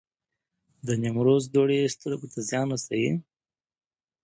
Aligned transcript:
د 0.87 0.89
نیمروز 1.01 1.43
دوړې 1.53 1.79
سترګو 1.95 2.27
ته 2.33 2.39
زیان 2.49 2.67
رسوي؟ 2.73 3.11